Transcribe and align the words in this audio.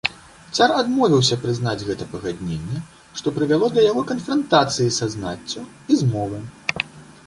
Цар 0.59 0.69
адмовіўся 0.81 1.37
прызнаць 1.43 1.83
гэта 1.91 2.07
пагадненне, 2.15 2.81
што 3.21 3.37
прывяло 3.37 3.71
да 3.77 3.87
яго 3.91 4.07
канфрантацыі 4.15 4.95
са 5.01 5.05
знаццю 5.17 5.61
і 5.69 5.93
змовы. 6.03 6.47